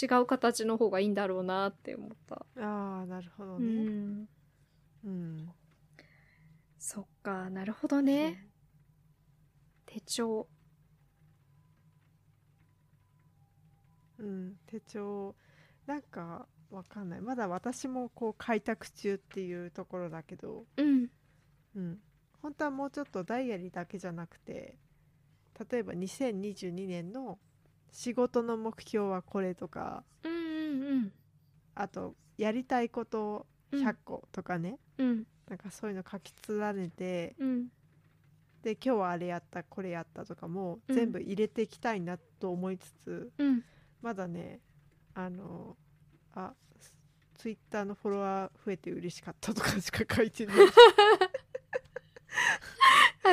[0.00, 2.46] 違う形の方がいいんだろうなって思った。
[2.60, 3.66] ああなるほどうね。
[3.66, 4.28] ん、
[5.04, 5.50] うん。
[6.78, 8.48] そっかなるほどね。
[9.86, 10.48] 手帳。
[14.18, 15.34] うん手帳。
[15.86, 17.20] なんかわかんない。
[17.20, 20.66] まだ私もこう開拓中っていうところだけど。
[20.76, 21.08] うん。
[21.76, 21.98] うん。
[22.44, 24.76] 本当はもうちょっとダイアリーだけじゃなくて
[25.70, 27.38] 例えば2022年の
[27.94, 31.12] 仕事の目標はこれとかうんうん
[31.76, 33.86] あとやりたいことうん。
[33.86, 35.26] 100個とかね、うん。
[35.48, 37.66] なんかそういうの書き連ねてうん。
[38.62, 40.96] で今日はあれやったこれやったとかもうん。
[40.96, 43.64] 全部入れていきたいなと思いつつ、うん。
[44.02, 44.60] まだね
[45.14, 45.76] あの
[46.34, 46.52] あ
[47.34, 50.56] ツイッターのフォロワー増えて嬉しかったとかしか書いてない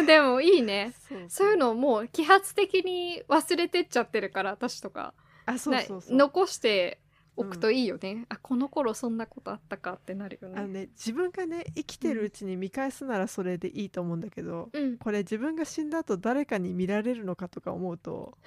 [0.01, 0.93] あ でもいいね。
[1.27, 5.13] そういうのをもう揮発的に忘れてっちゃってるから私とか
[5.45, 6.17] あそうなそうそう。
[6.17, 6.99] 残して
[7.37, 14.97] おくといいよね、あこの頃そんなことあったかってなるよあのねね自分がね生きてるうちに見返すならそれでいいと思うんだけど、うん。
[14.97, 18.37] これ自分が死んだ後誰かに見られるのかとか思うと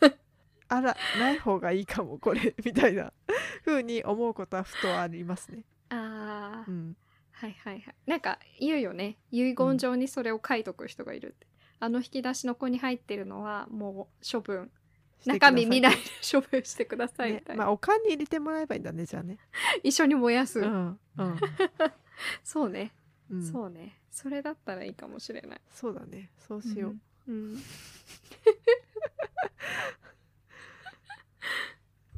[0.68, 3.12] あらない方がいいかもこれみたいな
[3.64, 5.64] 風に思うことはふとありますね。
[5.90, 6.96] あー、うん、
[7.42, 7.94] はいはいはい。
[8.06, 9.16] なんか言うよね。
[9.32, 11.48] 遺言状にそれを書いとく人がいるって、
[11.80, 14.70] あの引き出しの子に入ってるのはもう処分。
[15.26, 15.98] 中身見ないで
[16.32, 19.38] 処分してくださいみねたいな、まあおかんに入れてもらえばいいんだねじゃあね。
[19.84, 21.38] 一緒に燃やす、うんうん。
[22.42, 22.92] そうね、
[23.30, 24.00] うん、そうね。
[24.10, 25.60] それだったらいいかもしれない。
[25.70, 26.30] そうだね。
[26.38, 26.96] そうしよう。
[27.28, 27.34] うん、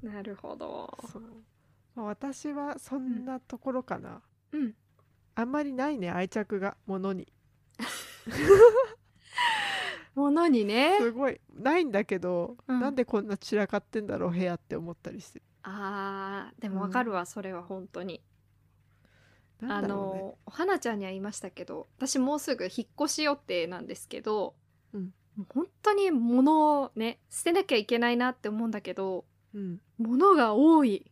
[0.02, 0.12] うん。
[0.12, 0.98] なるほど。
[1.10, 1.22] そう。
[1.94, 4.74] まあ、私はそんなところかな、うん
[5.34, 7.32] あんまりないね愛着が物に。
[10.14, 10.96] ものにね。
[11.00, 11.40] すごい。
[11.52, 12.80] ないんだけど、うん。
[12.80, 18.22] なんでこんな散らかってんだろう部屋って思ったりしてあーでもわかるわ、それは本当に。
[19.60, 19.88] ね。
[19.88, 24.54] のお花ちゃんには言いましたけど私もうすぐ引っ越し予定なんですけど、
[24.92, 25.12] うん。
[25.52, 29.80] 本当に物をね捨てなきゃいけないなって思うんだけどうん。
[29.98, 31.10] 物が多い。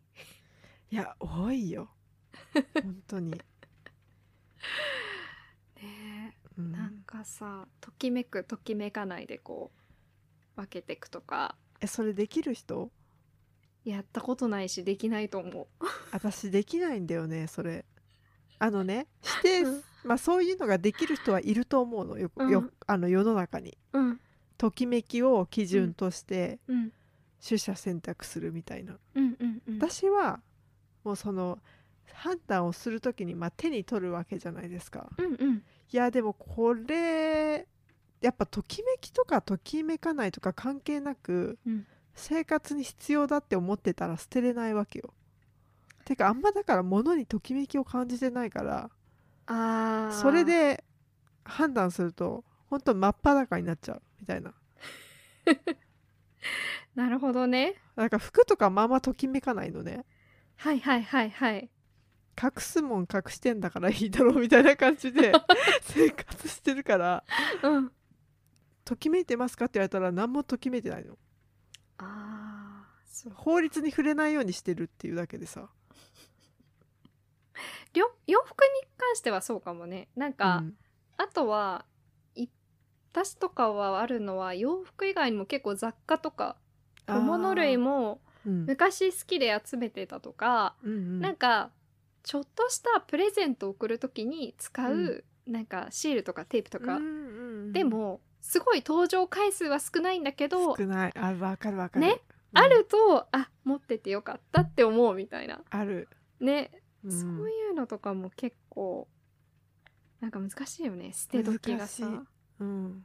[0.91, 1.89] いや多いよ。
[2.83, 3.41] 本当に、
[5.83, 6.73] ねうん。
[6.73, 9.71] なんかさときめくときめかないでこ
[10.57, 11.57] う分けていくとか。
[11.81, 12.91] えそれできる人？
[13.85, 15.67] やったことないしできないと思
[16.13, 17.85] 私できないんだよねそれ。
[18.59, 19.83] あのねして、うん。
[20.05, 22.19] まあそういうのができる人はいると思うの。
[22.19, 22.51] よ,、うん。
[22.51, 23.77] よあの世の中に。
[23.93, 24.21] ううん。
[24.57, 26.93] ときめきを基準としてうん。
[27.45, 29.79] 取捨選択するみたいな、うんうんうん。
[29.79, 30.41] 私は
[31.03, 31.59] もうその
[32.15, 35.11] 判断をする時にまあ手に取るわけじゃないですか。
[35.19, 35.57] うんうん。
[35.57, 37.67] いやでもこれ
[38.21, 41.87] やっぱときめきとかときめかないとか関係なく、うん。
[42.15, 45.15] 生活に必要だって思ってたら捨てれないわけよ。
[46.05, 48.91] てかあんまだから物にときめきを感じてないから
[49.47, 50.13] あー。
[50.13, 50.85] それで
[51.45, 54.55] 判断すると本当真っ裸になっちゃうみたいな。
[56.95, 57.75] なるほどね。
[57.97, 60.05] なんか服とかまあまあときめかないのね。
[60.57, 61.71] はいはいはいはい
[62.41, 65.33] 隠すもん隠してんだからいいだろうみたいな感じで
[65.83, 67.25] 生活してるから。
[67.63, 67.93] うん。
[68.85, 71.17] ときめいてますかって言われたら何もときめいてないの。
[71.99, 73.33] あーそう。
[73.35, 75.69] 法律に触れないようにしてるっていうだけでさ。
[77.93, 80.09] りょ洋服に関してはそうかもね。
[80.17, 80.77] なんか、うん。
[81.19, 81.85] あとは
[82.35, 82.49] い
[83.13, 86.57] 私とかはあるのは洋服以外にも結構雑貨とか
[87.07, 88.67] 小物類もうん。
[88.67, 91.21] 昔好きで集めてたとか、うんうん。
[91.21, 91.71] なんか
[92.23, 101.13] ちょっとしたプレゼントを送る時に使う、なんかシールとかテープとか、うんでもすごい登場回数は少ないんだけど少ない。
[101.17, 102.21] あわかるわかる、ね
[102.53, 102.59] うん。
[102.59, 105.61] あるとあ持っててよかったって思うみたいな。
[105.71, 106.09] ある、
[106.41, 106.71] ね、
[107.05, 107.13] うん。
[107.13, 109.09] そういうのとかも結構
[110.21, 111.13] なんか難しいよね。
[111.13, 112.25] 捨て時がさ。
[112.59, 113.05] うん。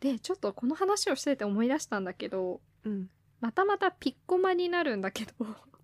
[0.00, 3.10] でちょっとこの話をしてて思い出したんだけどうん。
[3.40, 5.32] またまたピッコマになるんだけど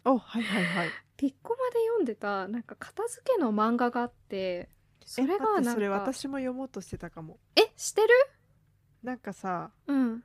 [0.05, 0.89] おはいはいはい。
[1.17, 4.69] ピッコマで読んでたなんか片付けの漫画があって
[5.05, 7.39] それがなんか私も読もうとしてたかも。
[7.57, 8.09] えしてる？
[9.03, 10.25] なんかさうん。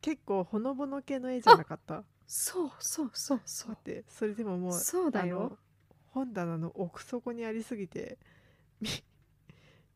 [0.00, 2.04] 結構ほのぼの系の絵じゃなかった？
[2.26, 3.68] そうそうそうそう。
[3.70, 5.58] 待ってそれでももうそうだよ。
[6.12, 8.18] 本棚の奥底にありすぎて
[8.80, 8.88] み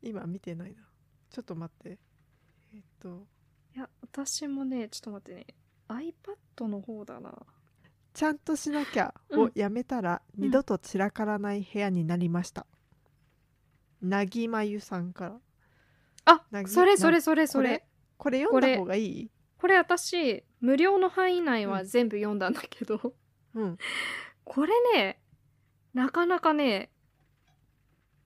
[0.03, 0.83] 今見てないな。
[1.31, 1.99] ちょっと待って。
[2.75, 3.27] えっと。
[3.75, 5.47] いや私もねちょっと待ってね。
[5.89, 7.33] iPad の方だな
[8.15, 9.41] ちゃんとしなきゃうん。
[9.43, 10.45] をやめたら、うん。
[10.45, 12.67] 二度と散らからない部屋になりました。
[14.01, 15.41] なぎまゆさんから。
[16.27, 17.85] あなそれそれそれそれ。
[18.17, 19.31] これ読んだ方がいい？
[19.59, 23.15] これ私無料の範囲内は全部読んだんだけど、
[23.55, 23.79] うん。
[24.45, 25.21] これね
[25.93, 26.91] なかなかね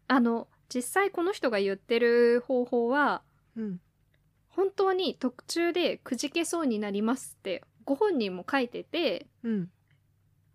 [0.07, 3.23] あの実際この人が言ってる方法は
[3.57, 3.81] うん。
[4.49, 9.71] 本当に特注でくじけそうになりますってご本人も書いててうん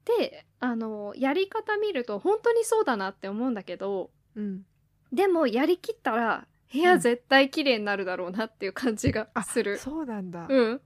[0.06, 4.66] であのやり方見ると本当にそうだなって思うんだけどうん。
[5.12, 9.78] でもやりきったら部屋絶対綺麗になるだろうなっていう感じがあする。
[9.78, 10.82] そうなんだ、うん、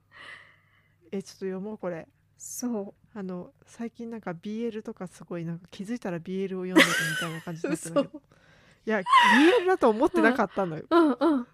[1.11, 2.07] えちょっと読もうこれ。
[2.37, 3.17] そう。
[3.17, 8.01] あの最近なんか BL とかすごいなんか気づいたら BL を読んでるみたいな感じになってたけど。
[8.19, 8.21] 嘘
[8.85, 10.85] いや BL だと思ってなかったのよ。
[10.89, 11.47] うんうん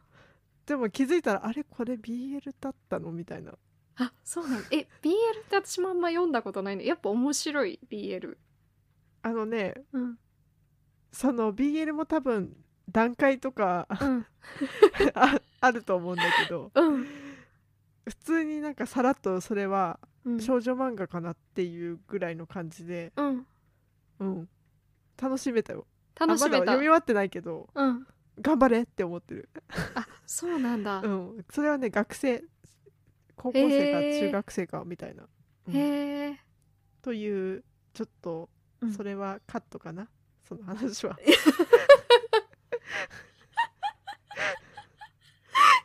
[0.65, 3.53] でも気づいたらあれこれ BL だったのみたいな
[3.97, 5.11] あそうなのえ BL
[5.43, 8.37] って私もあんま読んだことないのやっぱ面白い BL
[9.21, 10.17] あのねうん。
[11.11, 12.55] その BL も多分
[12.89, 14.25] 段階とかうん。
[15.13, 17.07] ああると思うんだけどうん。
[18.05, 20.39] 普通になんかさらっとそれはうん。
[20.39, 23.47] 少女漫画かなっていうぐらいの感じで、うん。
[24.19, 24.49] うん、
[25.21, 25.85] 楽しめたよ。
[26.17, 26.57] 楽しめた。
[26.57, 28.07] あまだ読み終わってないけどうん。
[28.41, 29.49] 頑張れって思ってる、
[29.95, 32.43] あそうなんだ、うん、それはね学生
[33.35, 35.27] 高校生か中学生かみたいな、
[35.67, 35.75] うん。
[35.75, 36.39] へえ、
[37.01, 38.49] というちょっと
[38.81, 38.93] うん。
[38.93, 40.09] それはカットかな、
[40.47, 41.17] その話は。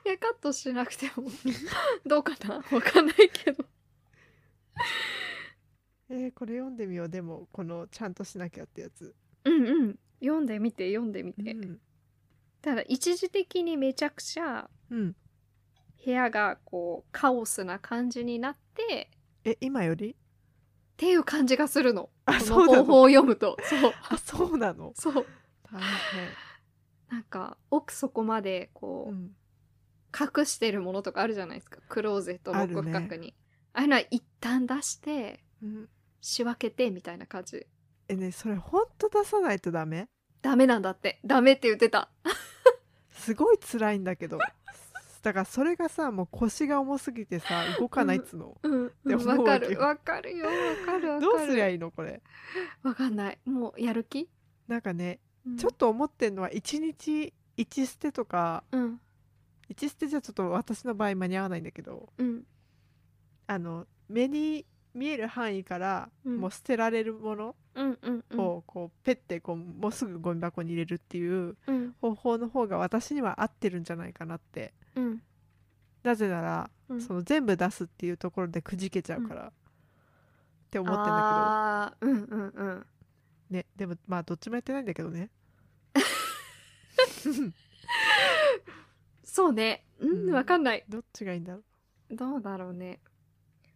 [0.04, 1.30] いやカットしなくても。
[2.06, 2.56] どうかな？
[2.56, 3.64] わかんないけど。
[6.10, 7.08] えーこれ読んでみよう。
[7.08, 9.98] でもこのちゃんとしなきゃってやつ、うんうん。
[10.20, 11.80] 読んでみて読んでみて、うん。
[12.62, 15.14] ただ一時的にめちゃくちゃうん、
[16.08, 19.10] 部屋がこうカオスな感じになって
[19.44, 20.12] え今より？
[20.12, 20.14] っ
[20.96, 22.08] ていう感じがするの。
[22.24, 22.72] あこそうなの？
[22.78, 23.58] の方法を読むと。
[23.62, 23.92] そう。
[24.08, 24.92] あそうなの？
[24.96, 25.26] そう。
[25.70, 25.80] 大
[27.10, 29.36] なんか奥底まで変、こう、うん、
[30.18, 31.78] 隠してるものとかあるじゃないですか。
[31.90, 33.34] クローゼットの奥深くに。
[33.74, 35.88] あ,、あいうのは一旦出してうん、
[36.22, 37.66] 仕分けてみたいな感じ。
[38.08, 40.08] えねそれほんと出さないとダメ？
[40.40, 41.20] ダメなんだって。
[41.22, 42.10] ダメって言ってた。
[43.12, 44.38] すごい辛いんだけど
[45.22, 48.86] だからそれがさもう腰が重すぎてさ 動かないっつうの、うん。
[48.86, 49.80] って思うわかわけよる。
[49.80, 50.46] わかるよ。
[50.46, 50.52] わ
[50.86, 51.32] かるわかる。
[51.38, 52.22] どうすりゃいいのこれ？
[52.82, 53.38] わかんない。
[53.44, 54.28] もうやる気、
[54.66, 55.56] なんかね、うん。
[55.56, 59.00] ちょっと思ってんのは1日1捨てとかうん。
[59.68, 62.44] 1捨てじゃちょっと私の場合間に合わないんだけどうん。
[63.46, 66.38] あの目に見える範囲からうん。
[66.40, 68.40] もう捨てられるものうんうんうん。
[68.40, 71.94] をこうペッてこうもうすぐゴミ箱に入れるっていううん。
[72.00, 75.22] 方法の方が私には合ってるんじゃないかなってうん。
[76.02, 77.00] なぜなら、うん。
[77.00, 79.52] その全部出すっていうところでくじけちゃうから、っ
[80.70, 81.12] て思ってんだ
[81.86, 82.50] あーうんうんうん。
[82.50, 85.30] けどねでもまあどっちもやってないんだけどね。
[89.24, 89.84] そうね。
[90.00, 90.30] ううん。
[90.30, 90.84] んわかんない。
[90.88, 91.60] どっちがいいんだろ
[92.10, 92.16] う。
[92.16, 93.00] どうだろうね。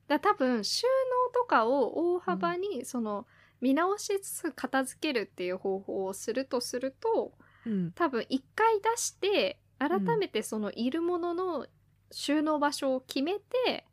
[0.08, 3.26] だ多分収納とかを大幅にその
[3.60, 7.32] 見直しつつ片付けるっていう方法をするとすると
[7.64, 7.92] うん。
[7.92, 11.66] 多分一回出して改めてそのいるものの
[12.10, 13.86] 収納場所を決めて、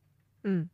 [0.43, 0.71] うん。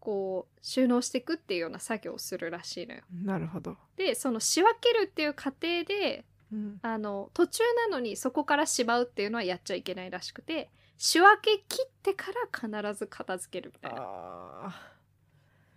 [0.00, 3.02] こう収納していくっていうような作業をするらしいのよ。
[3.12, 12.26] なるほど、でその仕分けるっていう過程でうん、あの途中なのにそこからしまうっていうのはやっちゃいけないらしくて仕分け切ってか
[12.70, 14.74] ら必ず片付けるみたいな。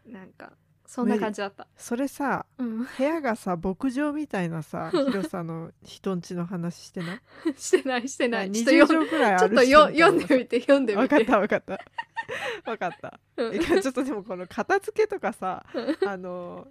[0.07, 0.53] なんか
[0.86, 1.67] そんな感じだった。
[1.78, 7.22] それさうん、部屋がさ牧場みたいなさ 広さの人んちの話 してない？
[7.58, 8.52] してないしてない。
[8.52, 11.15] ちょっと20よ畳ぐらいちょっと読んでみて読んでみて。
[11.15, 12.70] わかったわかった。
[12.70, 13.20] わかった。
[13.38, 15.65] うちょっとでもこの片付けとかさ
[16.06, 16.67] あの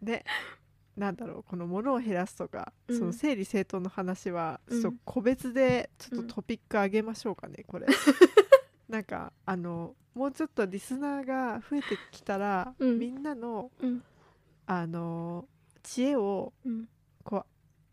[0.00, 0.24] ね
[0.96, 2.98] なんだろうこの物を減らすとか、うん。
[2.98, 4.80] その整理整頓の話はうん。
[4.82, 7.86] ちょっと個別でちょっとトピック上げましょうかねこれ
[8.92, 12.98] なんかあのもうちょっとリスナーが増えてきたら、うん。
[12.98, 14.02] みんなのうん。
[14.66, 15.48] あの
[15.82, 16.88] 知恵をうん。
[17.24, 17.44] こう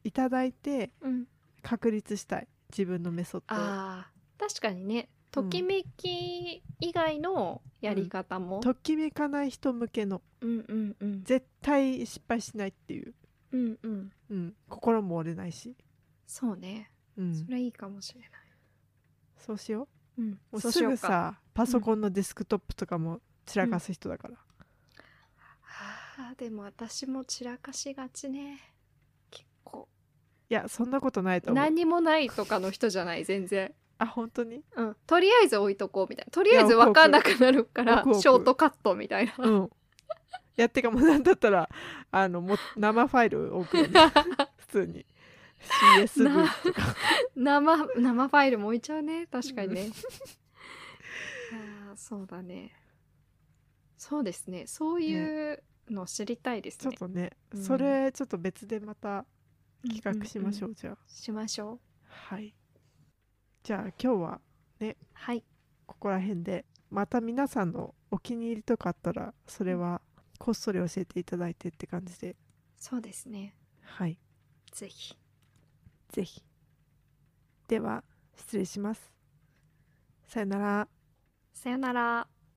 [0.04, 1.26] いただいてうん。
[1.62, 2.48] 確立したい。
[2.70, 3.58] 自分のメソッドを。
[3.58, 5.08] ああ確かにね。
[5.32, 8.60] ときめき以外のやり方も。
[8.60, 10.22] ときめかない人向けの。
[10.42, 11.24] うんうんうん。
[11.24, 13.14] 絶対失敗しないっていう、
[13.54, 14.12] うんうん。
[14.30, 15.78] うん、心も折れないし、
[16.28, 16.92] そうね。
[17.18, 18.30] うん、それいいかもしれない。
[19.38, 19.84] そうしよう。
[19.84, 19.99] ん。
[20.20, 20.86] うもうす。
[20.86, 28.60] ぐさパソコンのデスクトップとかも散らかす人だから、ああでも私も散らかしがちね。
[29.32, 29.88] 結構。
[30.50, 31.64] いやそんなことないと思う。
[31.64, 33.74] 何にもないとかの人じゃない全然。
[33.98, 34.62] あ本当に？
[34.76, 36.32] うん、とりあえず置いとこうみたいな。
[36.32, 38.22] とりあえず分かんなくなるから置く置く。
[38.22, 39.66] ショートカットみたいな、うん。
[39.66, 39.70] い
[40.56, 41.00] やってかも。
[41.00, 41.70] うなんだったら
[42.12, 44.00] あのも生ファイル送るね。
[44.58, 45.06] 普通に
[45.60, 46.96] CS な文とか。
[47.36, 49.28] 生生ファイルも置いちゃうね。
[49.28, 49.90] 確かにね。
[51.90, 52.72] あーそうだね。
[53.98, 54.66] そうですね。
[54.68, 56.80] そういうの知りたいですね。
[56.84, 57.64] ちょっとね、うん。
[57.64, 59.26] それちょっと別でまた
[59.84, 60.76] 企画しましょう,、んんん。
[60.76, 60.98] じゃあ。
[61.08, 61.80] しましょう。
[62.06, 62.56] はい。
[63.64, 64.42] じゃあ今日は
[65.14, 65.44] はい。
[65.86, 70.02] ここら辺でまた皆さんのお気に入りとかあったらそれは
[70.38, 72.36] こっそり教えていただいてって感じで。
[72.78, 73.56] そうですね。
[73.82, 74.18] はい。
[74.72, 75.18] ぜひ
[76.10, 76.44] ぜひ。
[77.68, 78.04] では
[78.36, 79.14] 失礼します。
[80.28, 80.88] さよなら。
[81.54, 82.28] さよなら。